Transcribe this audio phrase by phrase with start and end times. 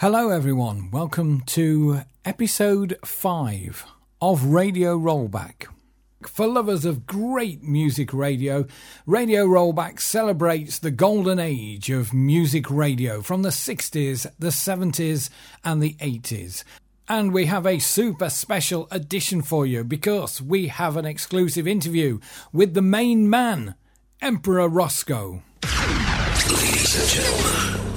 [0.00, 0.90] Hello, everyone.
[0.90, 3.84] Welcome to episode 5
[4.22, 5.66] of Radio Rollback.
[6.26, 8.64] For lovers of great music radio,
[9.04, 15.28] Radio Rollback celebrates the golden age of music radio from the 60s, the 70s,
[15.66, 16.64] and the 80s.
[17.06, 22.20] And we have a super special edition for you because we have an exclusive interview
[22.54, 23.74] with the main man,
[24.22, 25.42] Emperor Rosko.
[26.48, 27.89] Ladies and gentlemen,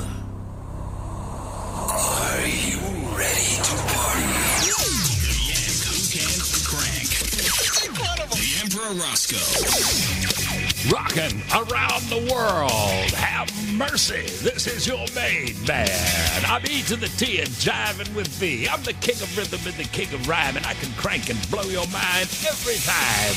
[8.94, 9.42] Rosko.
[10.92, 13.12] Rocking around the world.
[13.16, 14.22] Have mercy.
[14.44, 15.90] This is your main man.
[16.46, 18.68] I'm E to the T and jiving with thee.
[18.68, 21.40] I'm the king of rhythm and the king of rhyme, and I can crank and
[21.50, 23.34] blow your mind every time.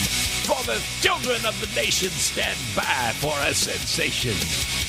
[0.47, 4.37] For the children of the nation, stand by for a sensation.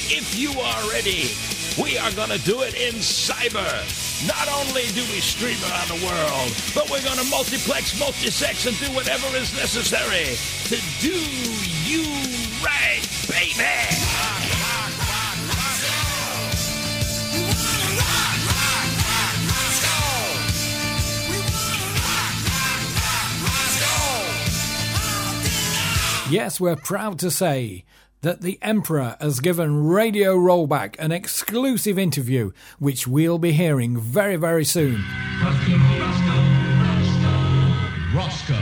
[0.09, 1.29] If you are ready,
[1.81, 4.06] we are going to do it in cyber.
[4.26, 8.76] Not only do we stream around the world, but we're going to multiplex, multisex, and
[8.79, 10.34] do whatever is necessary
[10.70, 11.13] to do
[11.85, 12.01] you
[12.65, 14.07] right, baby.
[26.29, 27.85] Yes, we're proud to say
[28.21, 34.35] that the Emperor has given Radio Rollback an exclusive interview, which we'll be hearing very,
[34.35, 35.04] very soon.
[38.13, 38.60] Rosko,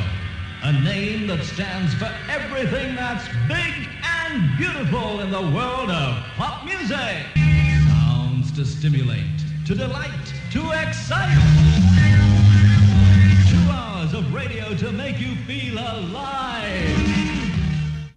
[0.64, 6.66] a name that stands for everything that's big and beautiful in the world of pop
[6.66, 7.26] music.
[7.88, 11.38] Sounds to stimulate, to delight, to excite.
[13.50, 17.05] Two hours of radio to make you feel alive.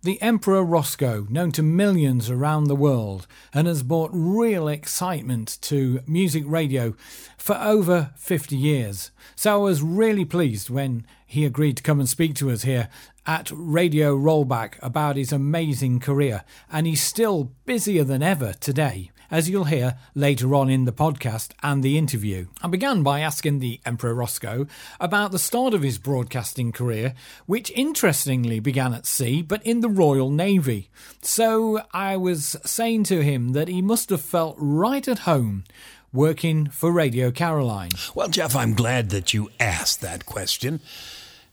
[0.09, 6.00] The Emperor Rosko, known to millions around the world, and has brought real excitement to
[6.06, 6.95] music radio
[7.37, 9.11] for over 50 years.
[9.37, 12.89] So I was really pleased when he agreed to come and speak to us here
[13.27, 19.11] at Radio Rollback about his amazing career, and he's still busier than ever today.
[19.31, 22.47] As you'll hear later on in the podcast and the interview.
[22.62, 24.69] I began by asking the Emperor Rosko
[24.99, 29.88] about the start of his broadcasting career, which interestingly began at sea but in the
[29.91, 30.88] Royal Navy.
[31.21, 35.65] So I was saying to him that he must have felt right at home
[36.12, 37.91] working for Radio Caroline.
[38.15, 40.81] Well, Jeff, I'm glad that you asked that question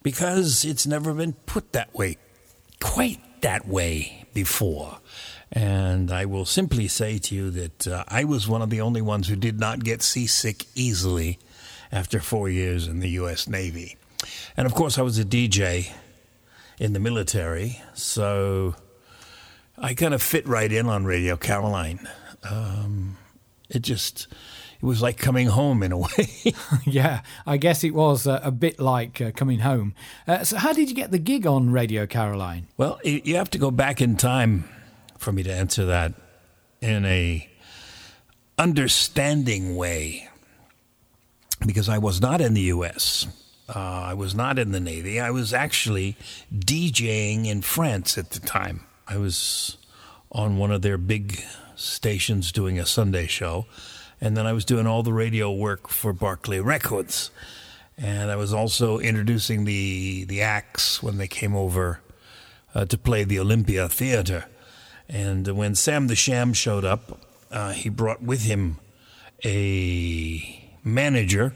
[0.02, 2.18] because it's never been put that way,
[2.80, 5.00] quite that way before.
[5.56, 9.02] And I will simply say to you that uh, I was one of the only
[9.02, 11.40] ones who did not get seasick easily
[11.94, 13.48] after four years in the U.S.
[13.48, 13.96] Navy.
[14.58, 15.94] And of course, I was a DJ
[16.78, 18.76] in the military, so
[19.78, 22.06] I kind of fit right in on Radio Caroline.
[22.44, 23.18] Um,
[23.70, 24.28] it just,
[24.82, 26.54] it was like coming home in a way.
[26.84, 29.96] yeah, I guess it was uh, a bit like uh, coming home.
[30.28, 32.68] Uh, so, how did you get the gig on Radio Caroline?
[32.76, 34.66] Well, you have to go back in time
[35.26, 36.14] for me to answer that
[36.82, 37.50] in a
[38.60, 40.30] understanding way
[41.66, 43.28] because I was not in the U.S.
[43.68, 45.20] Uh, I was not in the Navy.
[45.20, 46.16] I was actually
[46.54, 48.86] DJing in France at the time.
[49.08, 49.78] I was
[50.32, 51.42] on one of their big
[51.76, 53.66] stations doing a Sunday show,
[54.22, 57.32] and then I was doing all the radio work for Barclay Records.
[57.98, 62.02] And I was also introducing the the acts when they came over
[62.76, 64.46] uh, to play the Olympia Theater.
[65.08, 67.20] And when Sam the Sham showed up,
[67.52, 68.78] uh, he brought with him
[69.44, 71.54] a manager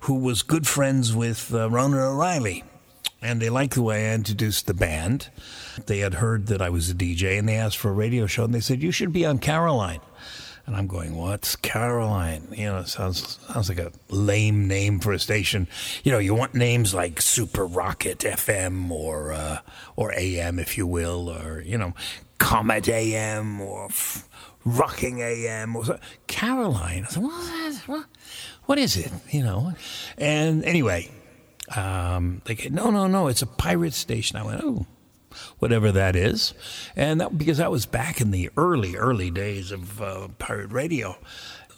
[0.00, 2.64] who was good friends with uh, Ronan O'Rahilly.
[3.20, 5.28] And they liked the way I introduced the band.
[5.86, 8.44] They had heard that I was a DJ and they asked for a radio show
[8.44, 10.00] and they said, You should be on Caroline.
[10.68, 12.46] And I'm going, What's Caroline?
[12.54, 15.66] You know, sounds, sounds like a lame name for a station.
[16.04, 19.60] You know, you want names like Super Rocket FM or, uh,
[19.96, 21.94] or AM, if you will, or, you know,
[22.36, 24.28] Comet AM or f-
[24.66, 25.98] Rocking AM or so.
[26.26, 27.04] Caroline.
[27.04, 27.74] I said, what?
[27.86, 28.06] what?
[28.66, 29.10] What is it?
[29.30, 29.72] You know?
[30.18, 31.10] And anyway,
[31.74, 34.36] um, they go, no, no, no, it's a pirate station.
[34.36, 34.84] I went, oh,
[35.58, 36.54] whatever that is.
[36.96, 41.16] And that because that was back in the early, early days of uh, pirate radio.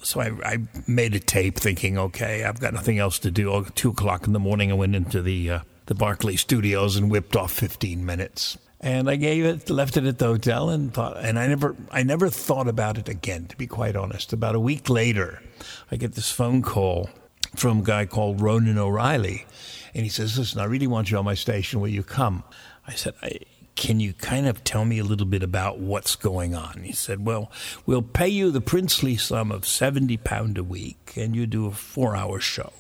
[0.03, 3.53] So I, I made a tape thinking, okay, I've got nothing else to do.
[3.53, 7.11] Oh, Two o'clock in the morning, I went into the, uh, the Barclay studios and
[7.11, 8.57] whipped off 15 minutes.
[8.81, 12.03] And I gave it, left it at the hotel, and thought, and I never, I
[12.03, 13.45] never thought about it again.
[13.49, 15.43] To be quite honest, about a week later,
[15.91, 17.11] I get this phone call
[17.57, 19.45] from a guy called Ronan O'Rahilly,
[19.93, 21.81] and he says, "Listen, I really want you on my station.
[21.81, 22.43] Will you come?"
[22.87, 23.41] I said, "I
[23.81, 26.83] can you kind of tell me a little bit about what's going on?
[26.83, 27.51] He said, Well,
[27.87, 31.71] we'll pay you the princely sum of 70 pound a week and you do a
[31.71, 32.75] four hour show.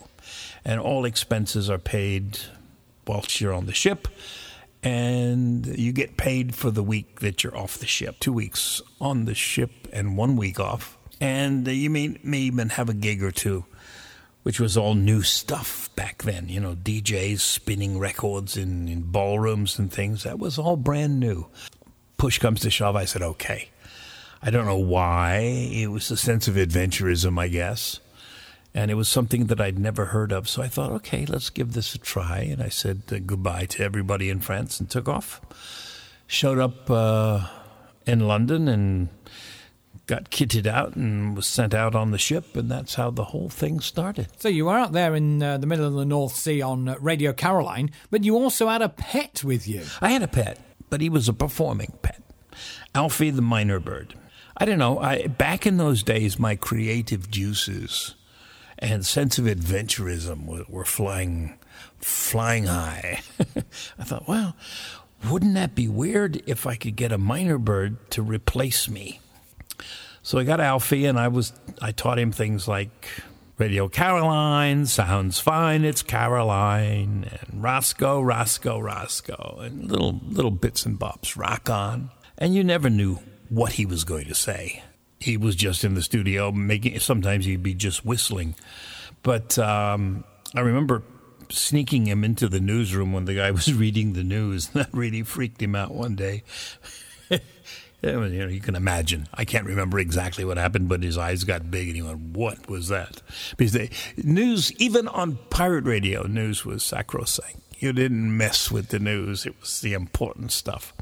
[0.63, 2.39] And all expenses are paid
[3.07, 4.09] whilst you're on the ship.
[4.83, 8.17] And you get paid for the week that you're off the ship.
[8.21, 10.99] Two weeks on the ship and one week off.
[11.19, 13.65] And you may, may even have a gig or two
[14.43, 16.49] which was all new stuff back then.
[16.49, 20.23] You know, DJs spinning records in, in ballrooms and things.
[20.23, 21.47] That was all brand new.
[22.17, 23.69] Push comes to shove, I said, okay.
[24.43, 25.39] I don't know why.
[25.73, 28.01] It was a sense of adventurism, I guess.
[28.73, 30.49] And it was something that I'd never heard of.
[30.49, 32.41] So I thought, okay, let's give this a try.
[32.41, 35.41] And I said uh, goodbye to everybody in France and took off.
[36.27, 37.49] Showed up uh,
[38.07, 39.09] in London and
[40.11, 43.49] got kitted out and was sent out on the ship, and that's how the whole
[43.49, 44.27] thing started.
[44.39, 46.97] So you were out there in uh, the middle of the North Sea on uh,
[47.01, 49.85] Radio Caroline, but you also had a pet with you.
[50.01, 50.59] I had a pet,
[50.91, 52.21] but he was a performing pet,
[52.93, 54.15] Alfie the myna bird.
[54.57, 54.99] I don't know.
[54.99, 58.17] I back in those days, my creative juices
[58.81, 61.57] and sense of adventurism were, were flying,
[62.01, 63.21] flying high.
[63.97, 64.57] I thought, well,
[65.31, 69.21] wouldn't that be weird if I could get a myna bird to replace me?
[70.31, 73.09] So I got Alfie, and I was I taught him things like
[73.59, 80.97] Radio Caroline, sounds fine, it's Caroline, and Rosko, Rosko, Rosko, and little little bits and
[80.97, 82.11] bobs, rock on.
[82.39, 83.19] And you never knew
[83.49, 84.85] what he was going to say.
[85.19, 87.01] He was just in the studio making.
[87.01, 88.55] Sometimes he'd be just whistling,
[89.25, 90.23] but um,
[90.55, 91.03] I remember
[91.49, 94.69] sneaking him into the newsroom when the guy was reading the news.
[94.75, 96.45] That really freaked him out one day.
[98.03, 99.29] You know, you can imagine.
[99.35, 102.69] I can't remember exactly what happened, but his eyes got big and he went, What
[102.69, 103.23] was that?
[103.57, 107.59] Because the news, even on pirate radio, news was sacrosanct.
[107.79, 110.93] You didn't mess with the news, it was the important stuff.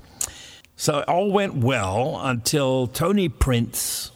[0.77, 4.13] So it all went well until Tony Prince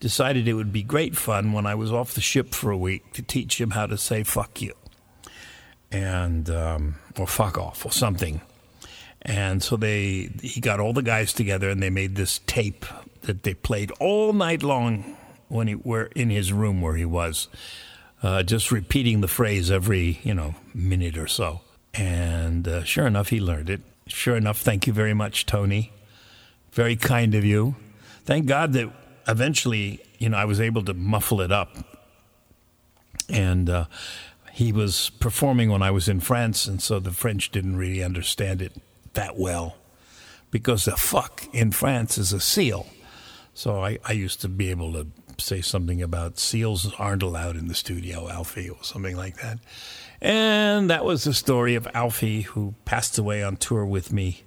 [0.00, 3.14] decided it would be great fun when I was off the ship for a week
[3.14, 4.74] to teach him how to say fuck you
[5.90, 8.42] and um, or fuck off or something.
[9.24, 12.84] And so they he got all the guys together and they made this tape
[13.22, 15.16] that they played all night long
[15.48, 17.48] when he were in his room where he was,
[18.22, 21.62] uh, just repeating the phrase every you know minute or so.
[21.94, 23.80] And uh, sure enough, he learned it.
[24.06, 25.92] Sure enough, thank you very much, Tony.
[26.72, 27.76] Very kind of you.
[28.24, 28.92] Thank God that
[29.28, 31.76] eventually, you know, I was able to muffle it up.
[33.30, 33.84] And uh,
[34.52, 38.60] he was performing when I was in France, and so the French didn't really understand
[38.60, 38.72] it
[39.14, 39.76] that well
[40.50, 42.86] because the fuck in France is a seal.
[43.54, 45.06] So I, I used to be able to
[45.38, 49.58] say something about seals aren't allowed in the studio, Alfie, or something like that.
[50.20, 54.42] And that was the story of Alfie, who passed away on tour with me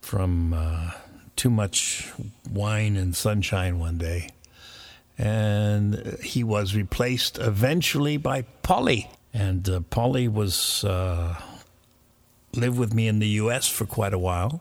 [0.00, 0.92] from uh,
[1.36, 2.10] too much
[2.50, 4.30] wine and sunshine one day.
[5.18, 9.10] And he was replaced eventually by Polly.
[9.34, 11.36] And uh, Polly was uh,
[12.54, 13.68] lived with me in the U.S.
[13.68, 14.60] for quite a while,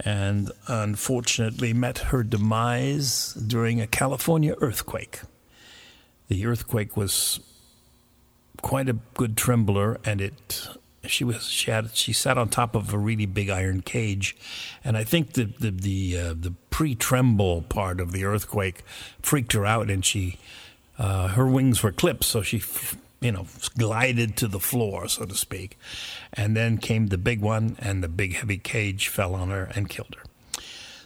[0.00, 5.20] and unfortunately met her demise during a California earthquake.
[6.28, 7.40] The earthquake was
[8.62, 10.68] quite a good trembler, and it
[11.06, 14.36] she was she had she sat on top of a really big iron cage,
[14.84, 18.84] and I think the the the, uh, the pre tremble part of the earthquake
[19.20, 20.38] freaked her out, and she
[20.98, 22.58] uh, her wings were clipped, so she
[23.22, 23.46] you know,
[23.78, 25.78] glided to the floor, so to speak.
[26.32, 29.88] And then came the big one, and the big heavy cage fell on her and
[29.88, 30.31] killed her.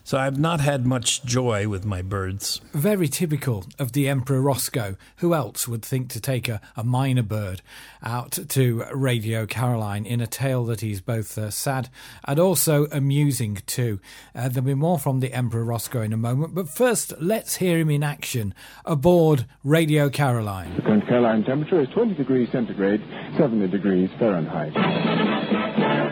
[0.07, 2.61] So I've not had much joy with my birds.
[2.73, 4.97] Very typical of the Emperor Rosko.
[5.17, 7.61] Who else would think to take a, a myna bird
[8.05, 11.89] out to Radio Caroline in a tale that is both uh, sad
[12.25, 13.99] and also amusing too?
[14.33, 17.81] Uh, there'll be more from the Emperor Rosko in a moment, but first let's hear
[17.81, 20.77] him in action aboard Radio Caroline.
[20.77, 23.03] The current Caroline temperature is 20 degrees centigrade,
[23.37, 24.73] 70 degrees Fahrenheit.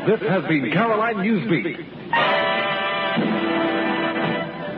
[0.09, 2.75] This has been Caroline Newsbeat.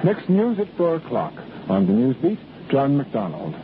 [0.06, 1.32] Next news at 4 o'clock.
[1.68, 2.38] On the Newsbeat,
[2.70, 3.56] John McDonald.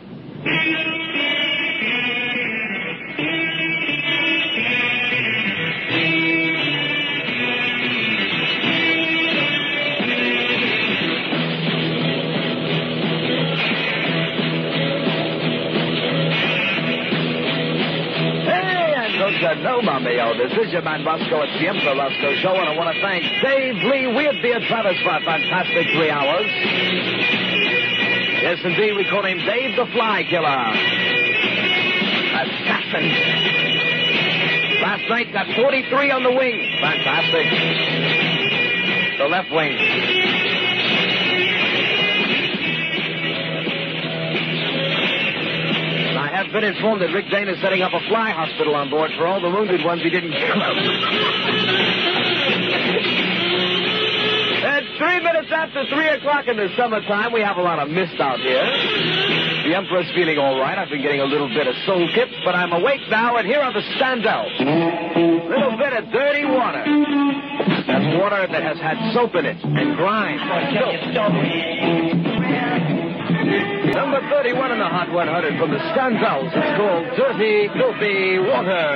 [19.63, 22.93] Know, Mamio, this is your man Rosko at the Emperor Rosko Show, and I want
[22.93, 26.51] to thank Dave Lee Weirdbeard Travis for a fantastic three hours.
[28.43, 30.67] Yes, indeed, we call him Dave the Fly Killer.
[32.43, 33.07] Assassin.
[34.83, 36.59] Last night got 43 on the wing.
[36.81, 37.47] Fantastic.
[39.17, 40.32] the left wing.
[46.53, 49.41] Been informed that Rick Dane is setting up a fly hospital on board for all
[49.41, 50.61] the wounded ones he didn't kill.
[54.77, 58.21] it's three minutes after three o'clock in the summertime, we have a lot of mist
[58.21, 58.61] out here.
[59.65, 60.77] The Emperor's feeling all right.
[60.77, 63.59] I've been getting a little bit of soul kip, but I'm awake now, and here
[63.59, 64.53] are the Standells.
[64.61, 66.85] A little bit of dirty water.
[66.85, 70.37] That's water that has had soap in it and grime.
[73.93, 78.89] Number 31 in the Hot 100 from the Standells It's called Dirty, Filthy Water.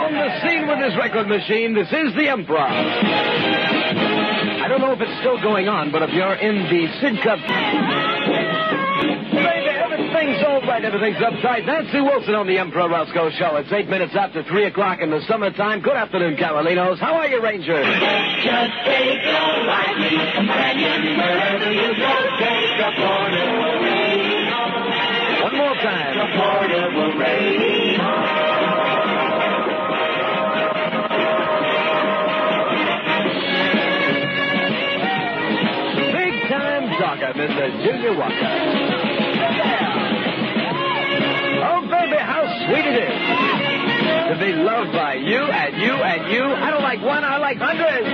[0.00, 2.56] On the scene with his record machine, this is the Emperor.
[4.64, 7.40] I don't know if it's still going on, but if you're in the Sidcup.
[7.46, 8.15] Baby,
[10.26, 11.66] everything's all right, everything's uptight.
[11.66, 13.56] Nancy Wilson on the Emperor Rosko Show.
[13.56, 15.80] It's eight minutes after three o'clock in the summertime.
[15.80, 16.98] Good afternoon, Carolinos.
[16.98, 17.86] How are you, Rangers?
[18.42, 22.14] Just take a lively companion wherever you go.
[22.42, 24.62] Take a portable radio.
[25.46, 26.18] One more time.
[26.18, 28.26] A portable radio.
[36.12, 37.84] Big time talker, Mr.
[37.84, 38.95] Junior Walker.
[44.46, 46.44] Be loved by you and you and you.
[46.44, 48.06] I don't like one, I like hundreds.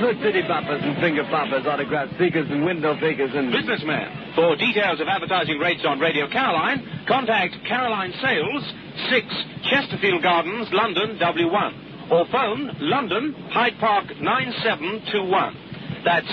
[0.03, 3.53] For city poppers and finger poppers, autograph seekers and window fakers and...
[3.53, 4.35] Businessman.
[4.35, 8.73] For details of advertising rates on Radio Caroline, contact Caroline Sales,
[9.09, 9.25] 6
[9.71, 12.11] Chesterfield Gardens, London, W1.
[12.11, 16.03] Or phone London, Hyde Park 9721.
[16.03, 16.27] That's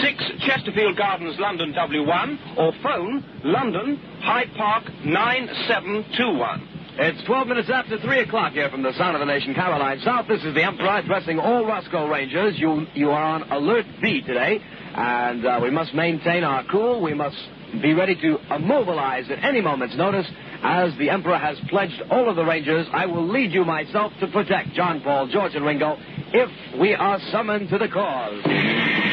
[0.00, 2.56] 6 Chesterfield Gardens, London, W1.
[2.56, 6.69] Or phone London, Hyde Park 9721.
[7.02, 10.28] It's 12 minutes after 3 o'clock here from the Sound of the Nation, Caroline South.
[10.28, 12.58] This is the Emperor addressing all Rosko Rangers.
[12.58, 14.60] You, you are on alert B today,
[14.94, 17.00] and uh, we must maintain our cool.
[17.00, 17.38] We must
[17.80, 20.26] be ready to immobilize at any moment's notice.
[20.62, 24.26] As the Emperor has pledged all of the Rangers, I will lead you myself to
[24.26, 25.96] protect John Paul, George, and Ringo
[26.34, 29.09] if we are summoned to the cause.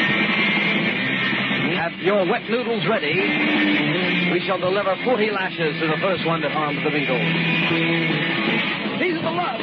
[1.87, 3.13] Have your wet noodles ready.
[4.33, 7.23] We shall deliver 40 lashes to the first one that harms the Beatles.
[8.99, 9.61] These are the love.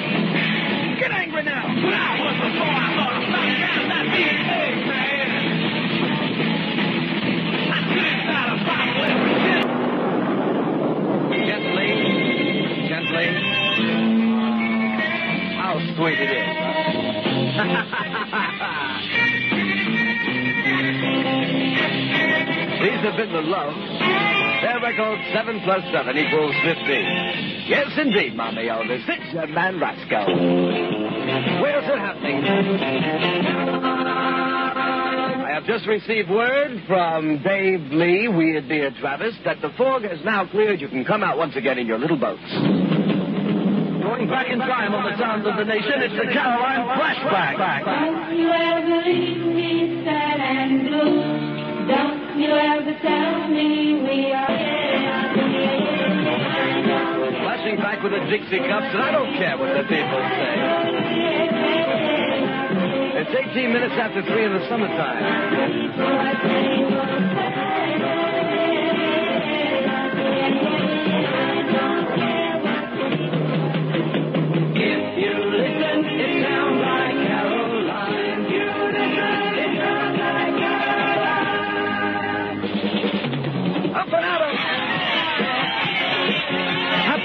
[0.99, 1.69] Get angry now.
[1.69, 3.13] When I was boy, I thought
[3.93, 5.13] that man.
[7.69, 9.69] I sit inside a bottle every day.
[11.45, 11.91] Gently,
[12.89, 13.27] gently.
[15.61, 16.33] How sweet it
[18.81, 19.01] is.
[22.85, 23.81] These have been the loves.
[24.61, 27.65] Their record 7 plus 7 equals 15.
[27.65, 29.09] Yes, indeed, Mommy Elvis.
[29.09, 30.27] It's your man Rascal.
[31.63, 32.45] Where's it happening?
[35.41, 40.23] I have just received word from Dave Lee, Weird Beard Travis, that the fog has
[40.23, 40.83] now cleared.
[40.83, 42.43] You can come out once again in your little boats.
[44.03, 47.85] Going back in time on the sounds of the nation, it's the Caroline Flashback.
[47.87, 51.44] Don't you ever leave sad and blue.
[52.37, 52.49] You
[53.01, 54.47] tell me we are
[57.43, 60.55] Flashing back with the Dixie Cups, and I don't care what the people say.
[63.21, 66.74] It's 18 minutes after 3 in the summertime.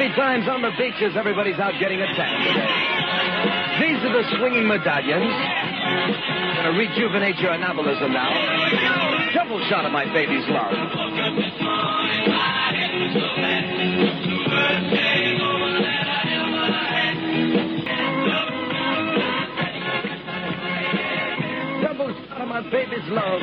[0.10, 1.16] Happy times on the beaches.
[1.16, 2.66] Everybody's out getting a tan today.
[3.80, 5.30] These are the swinging medallions.
[6.56, 8.30] Gonna rejuvenate your anabolism now.
[9.36, 10.74] Double shot of my baby's love.
[21.84, 23.42] Double shot of my baby's love.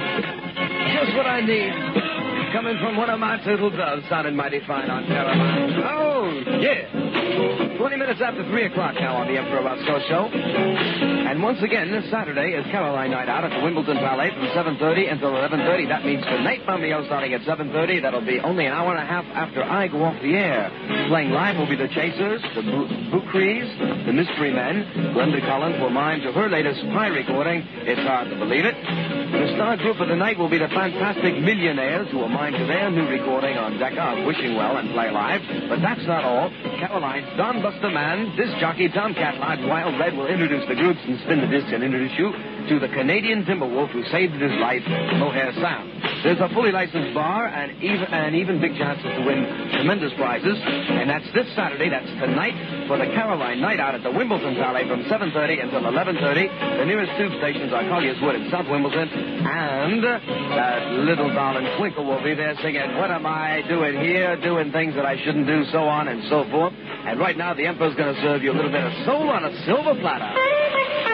[0.99, 2.16] Just what I need.
[2.57, 5.75] Coming from one of my turtle doves, sounding mighty fine on Caroline.
[5.85, 7.66] Oh, yeah.
[7.77, 10.29] 20 minutes after 3 o'clock now on the Emperor Rosko Show.
[10.33, 15.13] And once again, this Saturday is Caroline Night Out at the Wimbledon Palais from 7.30
[15.13, 15.89] until 11.30.
[15.89, 18.03] That means tonight, Romeo, starting at 7.30.
[18.03, 20.73] That'll be only an hour and a half after I go off the air.
[21.09, 23.69] Playing live will be the Chasers, the Boukries,
[24.07, 25.13] the Mystery Men.
[25.13, 27.61] Glenda Collins will mime to her latest Pye recording.
[27.85, 28.75] It's hard to believe it.
[28.75, 32.65] The star group of the night will be the Fantastic Millionaires, who will mime to
[32.65, 35.43] their new recording on Decca Wishing Well and Play Live.
[35.69, 36.49] But that's not all.
[36.79, 41.19] Caroline's Don Buster Man, this jockey Tom Catlard, Wild Red will introduce the groups and
[41.27, 42.31] spin the disc and introduce you
[42.69, 44.87] to the Canadian Timberwolf who saved his life,
[45.19, 46.16] Mohair Sound.
[46.27, 49.47] There's a fully licensed bar and even, and even big chances to win
[49.79, 50.59] tremendous prizes.
[50.59, 54.91] And that's this Saturday, that's tonight, for the Caroline Night Out at the Wimbledon Palais
[54.91, 55.31] from 7.30
[55.63, 56.83] until 11.30.
[56.83, 59.07] The nearest tube stations are Collier's Wood in South Wimbledon.
[59.07, 60.19] And uh,
[60.59, 64.35] that little darling Twinkle will be there singing, What am I doing here?
[64.43, 66.75] Doing things that I shouldn't do, so on and so forth.
[66.75, 69.47] And right now, the Emperor's going to serve you a little bit of soul on
[69.47, 70.35] a silver platter.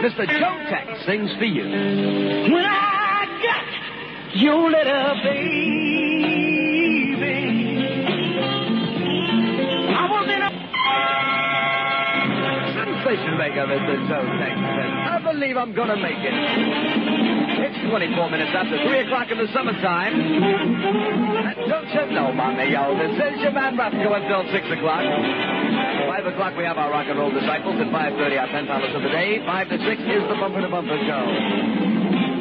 [0.08, 0.24] Mr.
[0.24, 1.68] Joe Tex sings for you.
[4.34, 5.60] Your letter, baby,
[9.92, 10.50] I was in a
[13.04, 14.16] Mr.
[15.04, 16.32] I believe I'm to make it.
[16.32, 20.14] It's 24 minutes after 3 o'clock in the summertime.
[20.16, 25.04] And don't you know, Mommy, yo, this is your man Rosko until 6 o'clock.
[25.04, 27.76] 5 o'clock we have our rock and roll disciples.
[27.80, 29.44] At 5.30 our 10 dollars of the day.
[29.44, 31.81] 5 to 6 is the Bumper to Bumper show.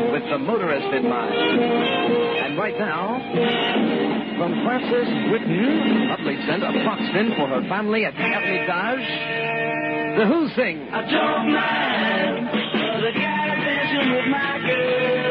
[0.09, 1.33] With the motorist in mind.
[1.33, 3.19] And right now,
[4.37, 9.07] from Frances Whitten, lovely sent a Foxton for her family at the Hermitage.
[10.17, 10.89] The Who sing.
[10.91, 12.47] I don't mind
[13.03, 15.21] the guy dancing with my girl.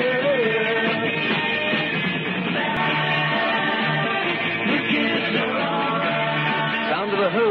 [6.90, 7.46] Sound of the Who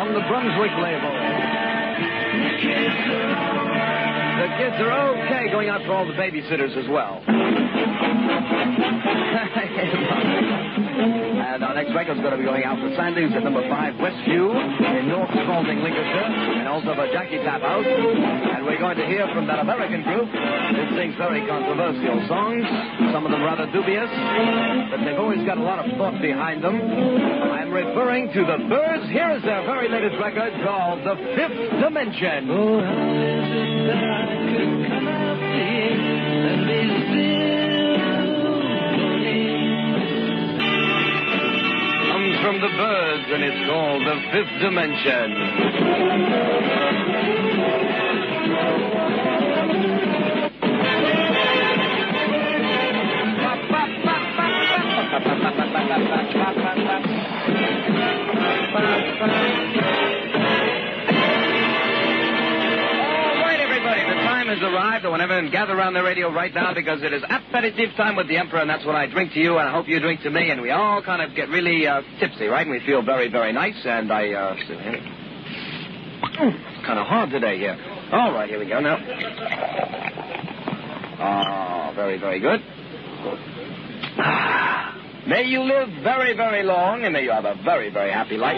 [0.00, 1.14] on the Brunswick label.
[4.60, 7.59] The kids are okay going out for all the babysitters as well.
[11.60, 14.48] and our next record's going to be going out for Sandys at number 5 Westview
[15.00, 17.84] in North Spalding, Lincolnshire, and also for Jackie Tap House.
[17.84, 22.64] And we're going to hear from that American group that sings very controversial songs,
[23.12, 24.08] some of them rather dubious,
[24.88, 26.80] but they've always got a lot of thought behind them.
[26.80, 29.08] I'm referring to the Byrds.
[29.12, 32.50] Here is their very latest record called The Fifth Dimension.
[32.50, 32.80] Oh,
[42.50, 45.36] from the Byrds, and it's called The Fifth Dimension.
[64.50, 65.06] has arrived.
[65.06, 68.16] I want everyone to gather around the radio right now because it is aperitif time
[68.16, 70.22] with the Emperor, and that's what I drink to you, and I hope you drink
[70.22, 72.66] to me, and we all kind of get really uh, tipsy, right?
[72.66, 75.00] And we feel very, very nice, and I, uh, still here.
[76.42, 77.78] It's kind of hard today here.
[78.12, 78.96] All right, here we go now.
[81.22, 82.60] Oh, very, very good.
[84.18, 84.96] Ah.
[85.28, 88.56] May you live very, very long, and may you have a very, very happy life.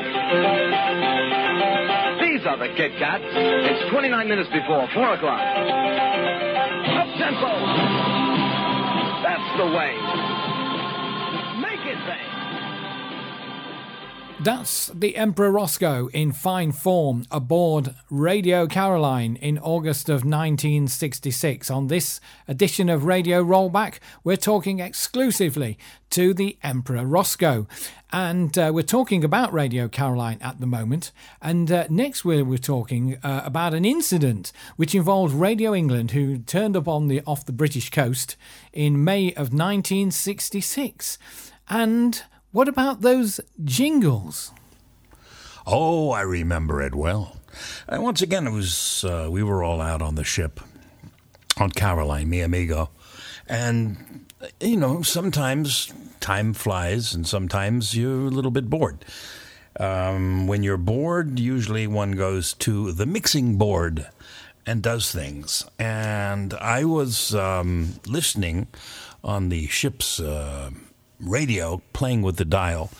[2.42, 3.22] The Kit Kats.
[3.22, 5.38] It's 29 minutes before 4 o'clock.
[5.38, 7.54] Up tempo.
[9.22, 10.01] That's the way.
[14.44, 21.70] That's the Emperor Rosko in fine form aboard Radio Caroline in August of 1966.
[21.70, 25.78] On this edition of Radio Rollback, we're talking exclusively
[26.10, 27.68] to the Emperor Rosko.
[28.12, 31.12] And uh, we're talking about Radio Caroline at the moment.
[31.40, 36.38] And uh, next, we're, we're talking uh, about an incident which involved Radio England, who
[36.38, 38.36] turned up on the off the British coast
[38.72, 41.16] in May of 1966.
[41.68, 44.52] And what about those jingles?
[45.66, 47.36] Oh, I remember it well.
[47.88, 50.60] And once again, it was uh, we were all out on the ship
[51.58, 52.90] on Caroline, mi amigo,
[53.46, 54.26] and
[54.60, 59.04] you know sometimes time flies, and sometimes you're a little bit bored.
[59.78, 64.08] Um, when you're bored, usually one goes to the mixing board
[64.66, 65.64] and does things.
[65.78, 68.68] And I was um, listening
[69.24, 70.70] on the ship's uh,
[71.22, 72.90] radio, playing with the dial,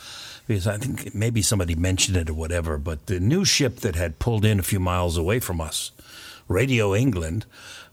[0.47, 2.79] because I think maybe somebody mentioned it or whatever.
[2.79, 5.93] But the new ship that had pulled in a few miles away from us,
[6.49, 7.47] Radio England,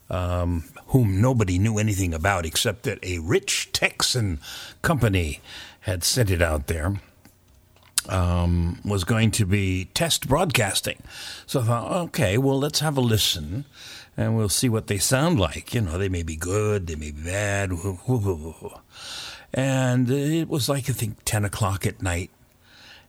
[0.09, 4.39] um, whom nobody knew anything about except that a rich Texan
[4.81, 5.39] company
[5.81, 6.99] had sent it out there.
[8.07, 11.01] um, was going to be test broadcasting.
[11.45, 13.65] So I thought, okay, well, let's have a listen
[14.17, 15.73] and we'll see what they sound like.
[15.73, 17.71] You know, they may be good, they may be bad.
[19.53, 22.29] And it was like, I think, 10 o'clock at night.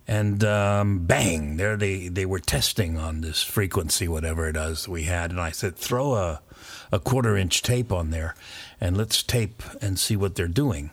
[0.08, 5.04] And um, bang, there they, they were testing on this frequency, whatever it is we
[5.04, 5.30] had.
[5.30, 6.40] And I said, throw a,
[6.90, 8.34] a quarter inch tape on there
[8.80, 10.90] and let's tape and see what they're doing.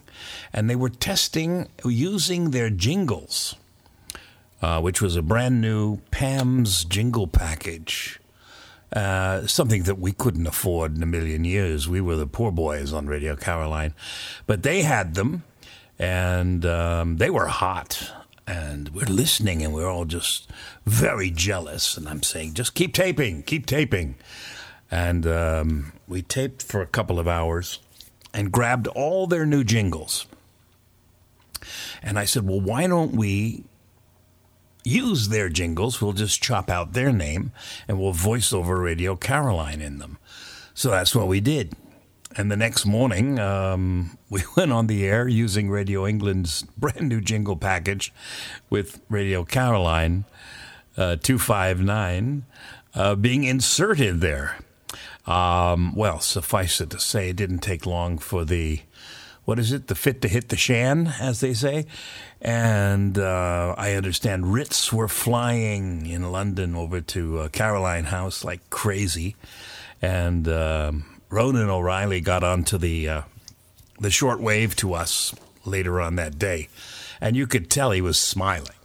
[0.53, 3.55] And they were testing using their jingles,
[4.61, 8.19] uh, which was a brand new PAMS jingle package.
[8.93, 11.89] Uh, something that we couldn't afford in a million years.
[11.89, 13.93] We were the poor boys on Radio Caroline.
[14.45, 15.43] But they had them,
[15.99, 18.11] and um, they were hot.
[18.47, 20.49] And we're listening, and we're all just
[20.85, 21.97] very jealous.
[21.97, 24.15] And I'm saying, just keep taping, keep taping.
[24.89, 27.79] And um, we taped for a couple of hours
[28.33, 30.27] and grabbed all their new jingles.
[32.01, 33.65] And I said, well, why don't we
[34.87, 36.01] use their jingles?
[36.01, 37.51] We'll just chop out their name
[37.87, 40.17] and we'll voice over Radio Caroline in them.
[40.73, 41.73] So that's what we did.
[42.35, 47.21] And the next morning, um, we went on the air using Radio England's brand new
[47.21, 48.13] jingle package
[48.69, 50.25] with Radio Caroline
[50.97, 52.45] uh, 259
[52.95, 54.57] uh, being inserted there.
[55.25, 58.81] Um, well, suffice it to say, it didn't take long for the,
[59.45, 61.85] what is it, the fit to hit the shan, as they say.
[62.41, 68.69] And uh, I understand Ritz were flying in London over to uh, Caroline House like
[68.69, 69.35] crazy.
[70.01, 73.21] And um, Ronan O'Rahilly got onto the, uh,
[73.99, 75.33] the short wave to us
[75.65, 76.69] later on that day.
[77.19, 78.76] And you could tell he was smiling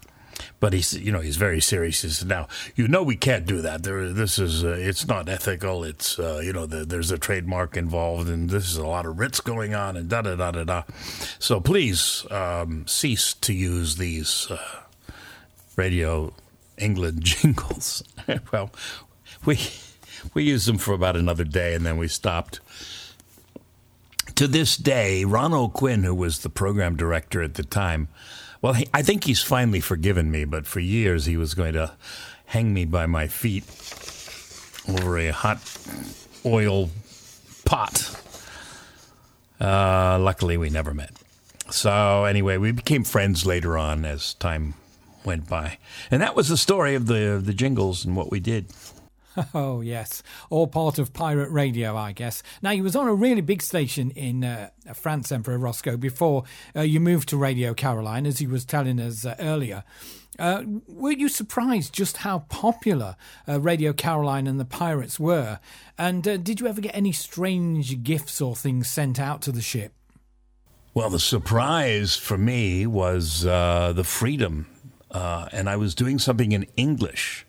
[0.60, 2.02] but he's you know he's very serious.
[2.02, 3.82] He said, "Now you know we can't do that.
[3.82, 5.84] There, this is uh, it's not ethical.
[5.84, 9.18] It's uh, you know the, there's a trademark involved, and this is a lot of
[9.18, 10.82] writs going on, and da da da da da.
[11.38, 14.58] So please um, cease to use these uh,
[15.76, 16.32] Radio
[16.78, 18.02] England jingles.
[18.52, 18.70] well,
[19.44, 19.58] we
[20.34, 22.60] we used them for about another day, and then we stopped."
[24.36, 28.08] To this day, Ron O'Quinn, who was the program director at the time,
[28.62, 31.92] well, he, I think he's finally forgiven me, but for years he was going to
[32.46, 33.64] hang me by my feet
[34.88, 35.60] over a hot
[36.46, 36.90] oil
[37.64, 38.18] pot.
[39.60, 41.12] Uh, luckily, we never met.
[41.70, 44.74] So, anyway, we became friends later on as time
[45.24, 45.78] went by.
[46.10, 48.66] And that was the story of the, the jingles and what we did.
[49.54, 50.22] Oh, yes.
[50.50, 52.42] All part of pirate radio, I guess.
[52.62, 56.44] Now, you was on a really big station in uh, France, Emperor Rosko, before
[56.76, 59.84] uh, you moved to Radio Caroline, as he was telling us uh, earlier.
[60.38, 63.16] Uh, were you surprised just how popular
[63.46, 65.60] uh, Radio Caroline and the Pirates were?
[65.98, 69.62] And uh, did you ever get any strange gifts or things sent out to the
[69.62, 69.92] ship?
[70.94, 74.66] Well, the surprise for me was the freedom.
[75.10, 77.46] and I was doing something in English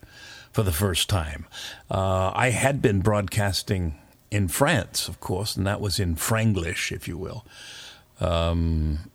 [0.54, 1.46] for the first time.
[1.92, 4.00] Uh, I had been broadcasting
[4.32, 7.46] in France, of course, and that was in Franglish, if you will.
[8.22, 9.10] Um,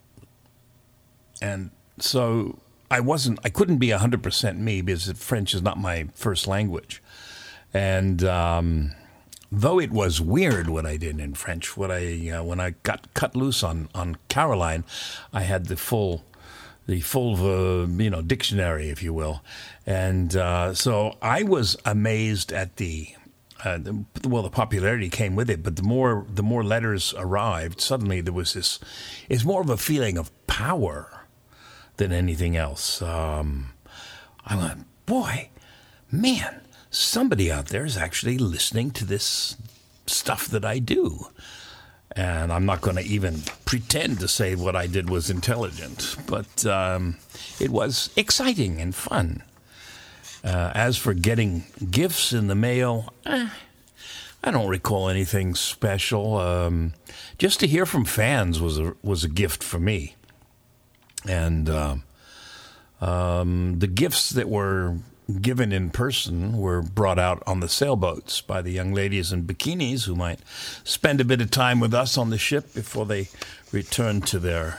[1.40, 2.58] and so
[2.90, 7.00] I wasn't, I couldn't be 100% me because French is not my first language.
[7.72, 8.92] And um,
[9.50, 13.12] though it was weird what I did in French, what I uh, when I got
[13.14, 14.84] cut loose on on Caroline,
[15.32, 16.24] I had the full
[16.88, 17.36] the full
[18.00, 19.44] you know dictionary, if you will,
[19.86, 23.08] and uh, so I was amazed at the,
[23.62, 27.80] uh, the, well the popularity came with it, but the more the more letters arrived,
[27.80, 28.80] suddenly there was this.
[29.28, 31.26] It's more of a feeling of power
[31.98, 33.02] than anything else.
[33.02, 33.74] Um,
[34.46, 35.50] I went, boy,
[36.10, 39.56] man, somebody out there is actually listening to this
[40.06, 41.28] stuff that I do.
[42.12, 46.64] And I'm not going to even pretend to say what I did was intelligent, but
[46.66, 47.18] um,
[47.60, 49.42] it was exciting and fun.
[50.42, 53.48] Uh, as for getting gifts in the mail, eh,
[54.42, 56.36] I don't recall anything special.
[56.38, 56.94] Um,
[57.38, 60.14] just to hear from fans was a was a gift for me,
[61.26, 61.96] and uh,
[63.00, 64.98] um, the gifts that were
[65.40, 70.06] given in person were brought out on the sailboats by the young ladies in bikinis
[70.06, 70.40] who might
[70.84, 73.28] spend a bit of time with us on the ship before they
[73.72, 74.78] returned to their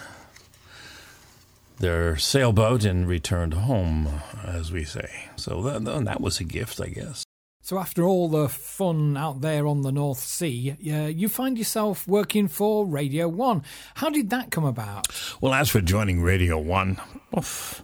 [1.77, 5.29] their sailboat and returned home, as we say.
[5.37, 7.23] So that, that was a gift, I guess.
[7.61, 12.07] So, after all the fun out there on the North Sea, uh, you find yourself
[12.07, 13.63] working for Radio One.
[13.95, 15.07] How did that come about?
[15.39, 16.99] Well, as for joining Radio One,
[17.37, 17.83] oof,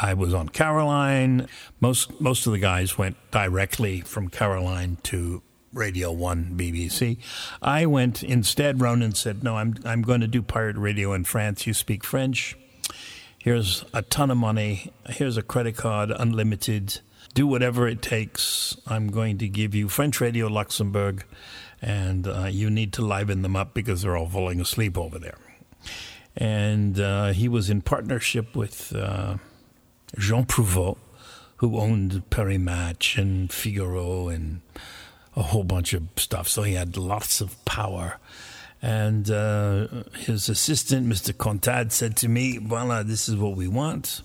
[0.00, 1.46] I was on Caroline.
[1.78, 5.42] Most most of the guys went directly from Caroline to
[5.74, 7.18] Radio One BBC.
[7.60, 8.80] I went instead.
[8.80, 11.66] Ronan said, "No, I'm I'm going to do pirate radio in France.
[11.66, 12.56] You speak French."
[13.38, 14.90] Here's a ton of money.
[15.08, 17.00] Here's a credit card, unlimited.
[17.32, 18.76] Do whatever it takes.
[18.86, 21.24] I'm going to give you French Radio Luxembourg,
[21.80, 25.38] and uh, you need to liven them up because they're all falling asleep over there.
[26.36, 29.36] And uh, he was in partnership with uh,
[30.18, 30.98] Jean Prouvost,
[31.56, 34.60] who owned Paris Match and Figaro and
[35.36, 36.48] a whole bunch of stuff.
[36.48, 38.18] So he had lots of power.
[38.82, 41.32] And uh, his assistant, Mr.
[41.34, 44.22] Contad, said to me, Voila, this is what we want.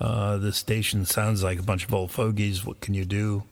[0.00, 2.64] Uh, the station sounds like a bunch of old fogies.
[2.64, 3.44] What can you do?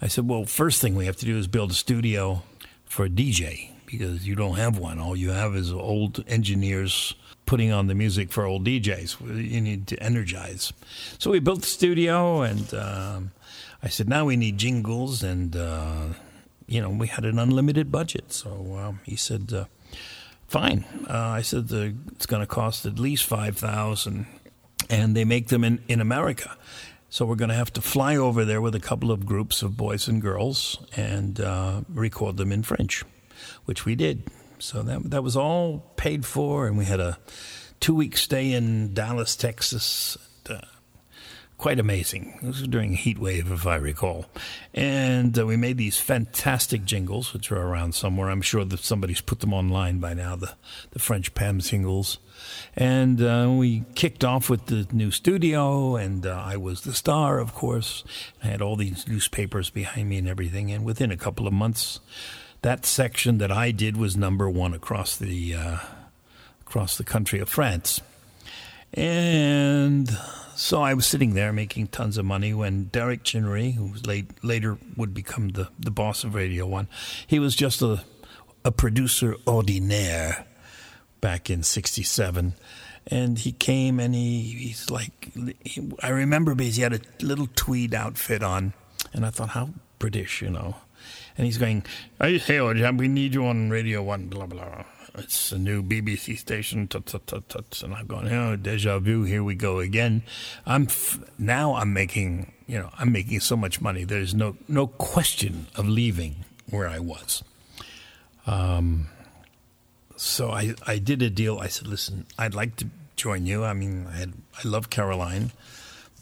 [0.00, 2.42] I said, Well, first thing we have to do is build a studio
[2.84, 4.98] for a DJ because you don't have one.
[4.98, 7.14] All you have is old engineers
[7.52, 9.20] putting on the music for old DJs.
[9.52, 10.72] You need to energize.
[11.18, 13.32] So we built the studio, and um,
[13.82, 15.54] I said, Now we need jingles and.
[15.54, 16.06] Uh,
[16.66, 18.32] you know, we had an unlimited budget.
[18.32, 19.64] So um, he said, uh,
[20.48, 24.24] "Fine." Uh, I said, "It's going to cost at least five thousand,
[24.88, 26.56] and they make them in in America."
[27.10, 29.76] So we're going to have to fly over there with a couple of groups of
[29.76, 33.04] boys and girls and uh, record them in French,
[33.66, 34.30] which we did.
[34.62, 37.18] So that that was all paid for, and we had a
[37.80, 40.16] two week stay in Dallas, Texas.
[40.46, 40.66] And, uh,
[41.58, 42.36] quite amazing.
[42.42, 44.26] This was during a heat wave, if I recall.
[44.74, 48.30] And uh, we made these fantastic jingles, which are around somewhere.
[48.30, 50.54] I'm sure that somebody's put them online by now, the,
[50.90, 52.18] the French Pam singles.
[52.74, 57.38] And uh, we kicked off with the new studio, and uh, I was the star,
[57.38, 58.02] of course.
[58.42, 60.72] I had all these newspapers behind me and everything.
[60.72, 62.00] And within a couple of months,
[62.62, 65.78] that section that I did was number one across the uh,
[66.60, 68.00] across the country of France.
[68.94, 70.10] And
[70.54, 74.78] so I was sitting there making tons of money when Derek Chinnery, who late, later
[74.96, 76.88] would become the, the boss of Radio One,
[77.26, 78.04] he was just a,
[78.64, 80.46] a producer ordinaire
[81.20, 82.54] back in 67.
[83.06, 85.32] And he came and he, he's like,
[85.64, 88.74] he, I remember because he had a little tweed outfit on.
[89.12, 90.76] And I thought, how British, you know.
[91.36, 91.84] And he's going,
[92.20, 92.60] hey,
[92.92, 96.88] we need you on Radio 1, blah, blah it's a new BBC station.
[96.88, 97.82] Tut, tut, tut, tut.
[97.82, 99.24] And I'm going, oh, deja vu.
[99.24, 100.22] Here we go again.
[100.66, 104.04] I'm f- now I'm making, you know, I'm making so much money.
[104.04, 107.42] There's no no question of leaving where I was.
[108.46, 109.08] Um,
[110.16, 111.58] so I I did a deal.
[111.58, 113.64] I said, listen, I'd like to join you.
[113.64, 114.32] I mean, I had,
[114.64, 115.52] I love Caroline,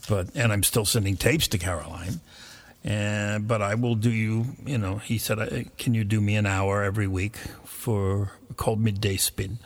[0.09, 2.19] but and I'm still sending tapes to Caroline.
[2.83, 6.45] And, but I will do you, you know, he said, can you do me an
[6.45, 9.59] hour every week for called Midday Spin?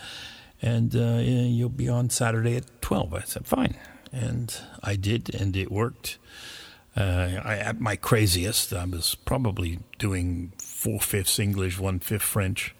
[0.61, 3.13] And uh, you'll be on Saturday at 12.
[3.13, 3.75] I said, fine.
[4.11, 6.17] And I did, and it worked.
[6.95, 12.73] Uh, I, at my craziest, I was probably doing four fifths English, one fifth French,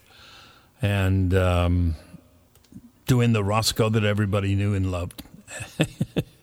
[0.81, 1.95] and um,
[3.07, 5.21] doing the Rosko that everybody knew and loved.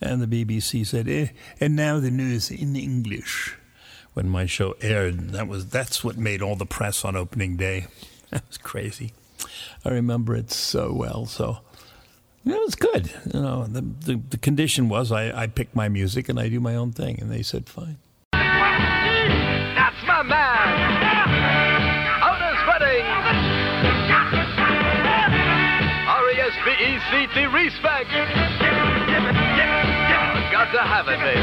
[0.00, 1.28] and the BBC said, eh,
[1.60, 3.56] and now the news in English.
[4.14, 7.86] When my show aired, that was that's what made all the press on opening day.
[8.30, 9.12] That was crazy.
[9.84, 11.26] I remember it so well.
[11.26, 11.58] So
[12.44, 13.12] it was good.
[13.32, 16.58] You know, the, the, the condition was I, I pick my music and I do
[16.60, 17.98] my own thing, and they said fine.
[18.32, 22.22] That's my man.
[22.22, 23.06] Otis Redding.
[26.08, 26.30] R
[30.66, 30.74] E S B E C T respect.
[30.74, 31.38] Got to have it, baby.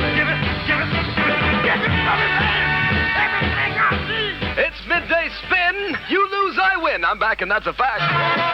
[4.55, 5.95] It's midday spin.
[6.09, 7.05] You lose, I win.
[7.05, 8.03] I'm back, and that's a fact.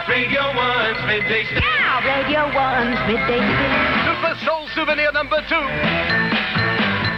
[0.08, 1.62] Radio One's midday spin.
[1.62, 3.72] Yeah, Radio One's midday spin.
[4.06, 5.66] Super Soul Souvenir number two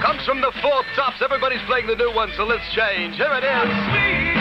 [0.03, 1.21] comes from the Four Tops.
[1.23, 3.17] Everybody's playing the new one, so let's change.
[3.17, 4.32] Here it is.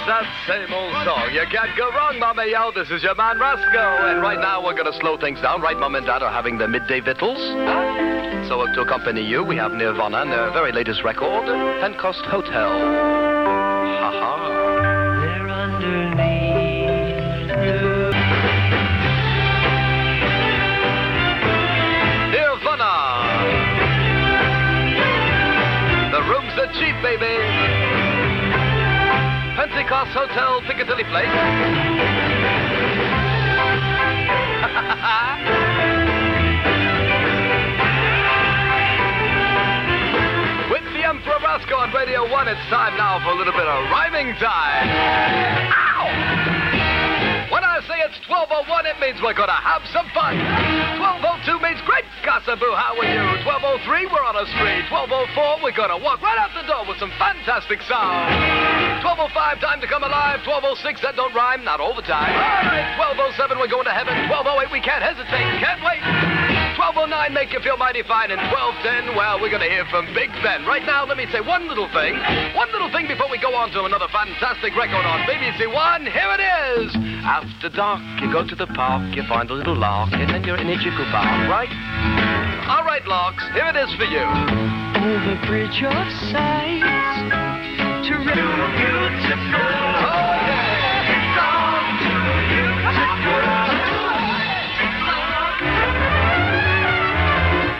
[0.00, 1.28] It's that same old song.
[1.30, 2.72] You can't go wrong, Mama Yo.
[2.72, 4.08] This is your man Rosko.
[4.10, 5.60] And right now we're going to slow things down.
[5.60, 7.36] Right, Mom and Dad are having their midday victuals.
[8.48, 11.44] So to accompany you, we have Nirvana and their very latest record,
[11.82, 12.70] Pentecost Hotel.
[14.00, 14.36] Ha ha.
[15.20, 16.80] They're underneath.
[22.32, 22.94] Nirvana.
[26.16, 27.59] The rooms are cheap, baby.
[29.80, 31.24] Pentecost Hotel, Piccadilly Place.
[40.70, 43.90] With the Emperor Rosko on Radio 1, it's time now for a little bit of
[43.90, 45.89] rhyming time.
[48.10, 48.90] It's 1201.
[48.90, 50.34] It means we're gonna have some fun.
[50.98, 52.74] 1202 means great gossipoo.
[52.74, 53.22] How are you?
[53.46, 54.82] 1203, we're on a spree.
[54.90, 58.26] 1204, we're gonna walk right out the door with some fantastic sound.
[59.06, 60.42] 1205, time to come alive.
[60.42, 62.34] 1206, that don't rhyme, not all the time.
[62.34, 64.12] All right, 1207, we're going to heaven.
[64.26, 66.02] 1208, we can't hesitate, can't wait.
[66.76, 68.32] 1209, make you feel mighty fine.
[68.32, 70.64] And 1210, well, we're going to hear from Big Ben.
[70.64, 72.16] Right now, let me say one little thing.
[72.56, 76.08] One little thing before we go on to another fantastic record on BBC One.
[76.08, 77.09] Here it is.
[77.22, 80.56] After dark, you go to the park, you find a little lark, and then you're
[80.56, 81.68] in a jiggle bark, right?
[82.68, 84.24] All right, larks, here it is for you.
[84.24, 86.80] Over bridge of sights
[88.08, 88.80] to beautiful.
[89.52, 90.00] Oh,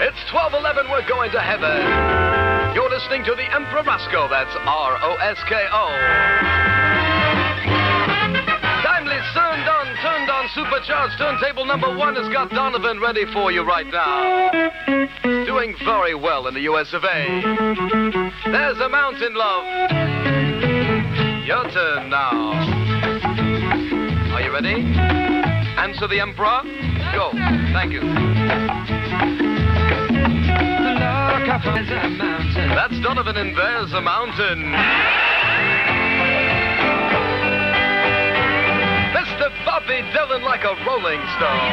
[0.05, 2.74] It's 1211, we're going to heaven.
[2.74, 6.60] You're listening to the Emperor Rosko, that's R-O-S-K-O.
[10.70, 14.50] Turned on, turntable number one has got Donovan ready for you right now.
[15.22, 18.30] Doing very well in the US of A.
[18.44, 19.64] There's a mountain, love.
[21.44, 22.52] Your turn now.
[24.35, 24.83] Are you ready?
[25.76, 26.62] Answer the Emperor.
[27.14, 27.33] Go.
[27.72, 28.00] Thank you.
[32.74, 35.39] That's Donovan and there's a mountain.
[39.40, 39.64] Mr.
[39.64, 41.72] Bobby Dylan like a rolling stone.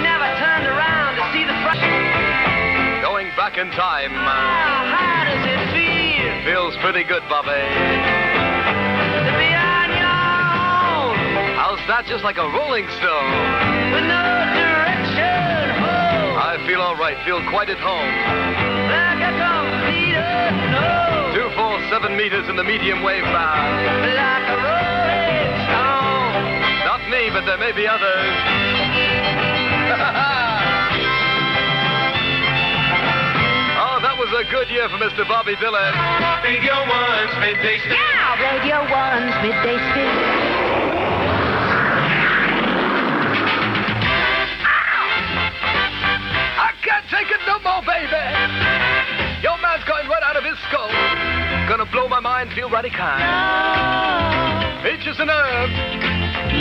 [0.00, 1.80] Never turned around to see the front.
[3.04, 4.08] Going back in time.
[4.12, 7.52] How does it feel Feels pretty good, Bobby.
[7.52, 11.16] to be on your own
[11.60, 13.32] How's that just like a rolling stone?
[13.92, 14.24] with no
[14.56, 16.40] direction home?
[16.40, 17.20] I feel all right.
[17.28, 18.12] Feel quite at home.
[18.88, 21.36] Like a complete unknown.
[21.36, 24.08] Two, four, seven meters in the medium wave band.
[24.16, 25.23] Like a rolling
[27.24, 28.04] me, but there may be others.
[33.80, 35.26] oh, that was a good year for Mr.
[35.26, 35.92] Bobby Dylan.
[36.44, 40.12] Radio One's midday Yeah, Radio 1's Midday Spin.
[44.60, 44.84] Ah!
[46.60, 48.20] I can't take it no more, baby.
[49.40, 50.92] Your man's going right out of his skull.
[51.68, 53.24] Gonna blow my mind, feel right kind.
[54.84, 56.13] Peaches and herbs.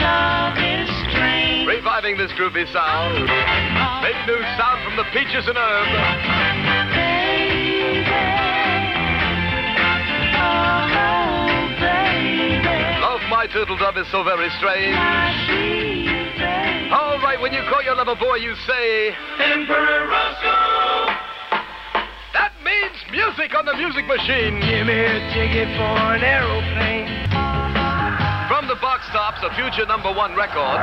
[0.04, 1.68] Love is strange.
[1.68, 3.24] Reviving this groovy sound.
[4.04, 5.88] Make new sound from the peaches and herb.
[13.00, 14.98] Love my turtle dove is so very strange.
[16.92, 21.16] All right, when you call your lover boy, you say, Emperor Rosko.
[22.34, 24.60] that means music on the music machine.
[24.60, 27.33] Give me a ticket for an aeroplane.
[28.74, 30.82] The box tops, a future number one record.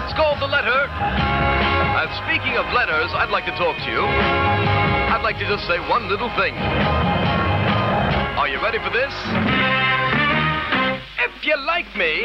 [0.00, 0.88] It's called The Letter.
[0.88, 4.00] And speaking of letters, I'd like to talk to you.
[4.00, 6.56] I'd like to just say one little thing.
[8.40, 9.12] Are you ready for this?
[11.28, 12.24] If you like me,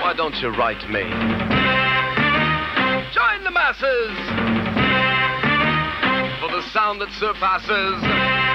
[0.00, 1.04] why don't you write me?
[3.12, 4.16] Join the masses
[6.40, 8.51] for the sound that surpasses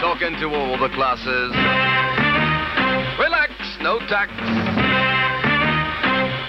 [0.00, 1.52] talking to all the classes.
[3.18, 4.32] Relax, no tax.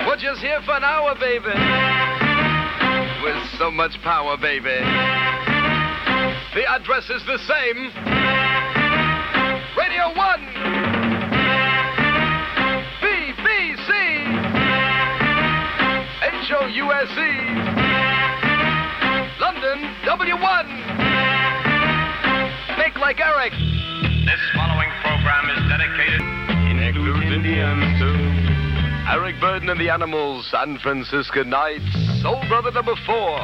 [0.08, 1.53] We're just here for an hour, baby.
[3.23, 4.79] With so much power, baby.
[6.55, 7.91] The address is the same.
[9.77, 10.41] Radio 1.
[13.01, 13.91] BBC.
[16.21, 17.31] H-O-U-S-E.
[19.41, 20.64] London, W1.
[23.05, 23.53] Make like Eric.
[24.25, 26.21] This following program is dedicated.
[26.73, 28.17] Includes Indians too.
[29.13, 31.85] Eric Burdon and the Animals, San Francisco Nights,
[32.23, 33.37] Soul Brother number four.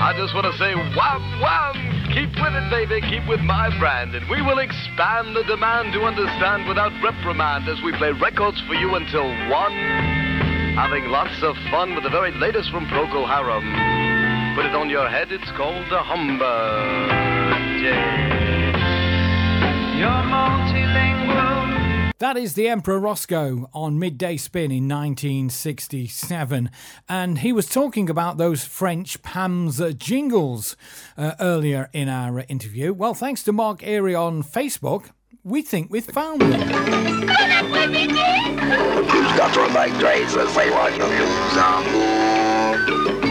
[0.00, 1.76] I just want to say, wham, wham!
[2.16, 3.04] Keep with it, baby.
[3.12, 4.14] Keep with my brand.
[4.14, 8.72] And we will expand the demand to understand without reprimand as we play records for
[8.72, 10.27] you until one.
[10.78, 13.64] Having lots of fun with the very latest from Procol Harum.
[14.54, 17.10] Put it on your head, it's called the Homburg.
[19.98, 22.12] You're multilingual.
[22.20, 26.70] That is the Emperor Rosko on Midday Spin in 1967.
[27.08, 30.76] And he was talking about those French PAMS jingles
[31.16, 32.92] uh, earlier in our interview.
[32.92, 35.10] Well, thanks to Mark Erie on Facebook,
[35.44, 36.60] we think we've found them.
[36.60, 36.68] He's
[39.36, 41.56] got to make traces, they want to use
[43.22, 43.27] um.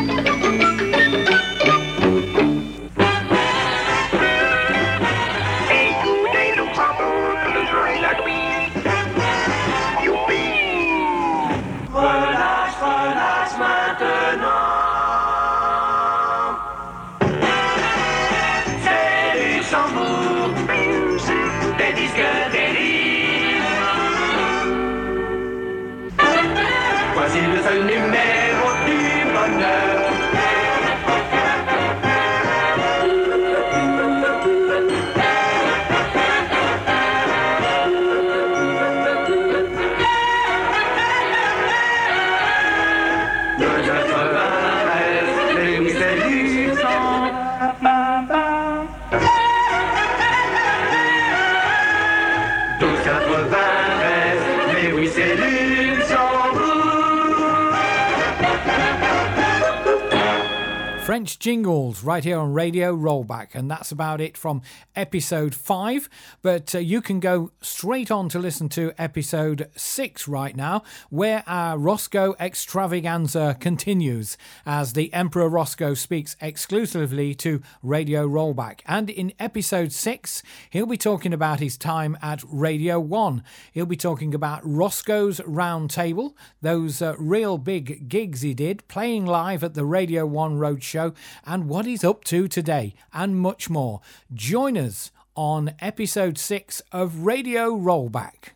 [61.48, 61.64] French
[62.04, 64.62] right here on Radio Rollback, and that's about it from
[64.96, 66.10] episode 5.
[66.42, 71.44] But uh, you can go straight on to listen to episode 6 right now, where
[71.48, 78.82] our Rosko extravaganza continues as the Emperor Rosko speaks exclusively to Radio Rollback.
[78.86, 83.44] And in episode 6, he'll be talking about his time at Radio 1.
[83.72, 89.26] He'll be talking about Rosko's Round Table, those uh, real big gigs he did, playing
[89.26, 94.02] live at the Radio 1 Roadshow, and what he's up to today, and much more.
[94.34, 98.52] Join us on episode 6 of Radio Rollback.